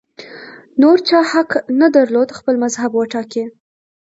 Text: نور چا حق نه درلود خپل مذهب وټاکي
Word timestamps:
نور 0.81 0.97
چا 1.07 1.19
حق 1.31 1.49
نه 1.79 1.87
درلود 1.95 2.29
خپل 2.39 2.55
مذهب 2.63 2.91
وټاکي 2.95 3.43